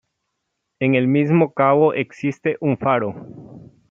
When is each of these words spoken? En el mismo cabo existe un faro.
En 0.79 0.95
el 0.95 1.07
mismo 1.07 1.53
cabo 1.53 1.93
existe 1.93 2.57
un 2.59 2.75
faro. 2.75 3.69